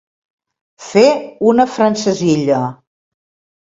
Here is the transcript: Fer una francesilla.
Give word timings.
Fer 0.85 1.05
una 1.53 1.69
francesilla. 1.77 2.67